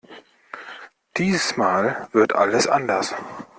[1.17, 3.13] Diesmal wird alles anders!